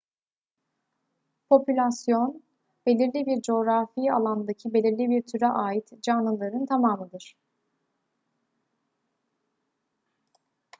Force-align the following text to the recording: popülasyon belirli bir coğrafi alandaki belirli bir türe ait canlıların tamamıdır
popülasyon 1.49 2.43
belirli 2.85 3.25
bir 3.25 3.41
coğrafi 3.41 4.13
alandaki 4.13 4.73
belirli 4.73 5.09
bir 5.09 5.21
türe 5.21 5.47
ait 5.47 6.03
canlıların 6.03 6.65
tamamıdır 6.65 7.37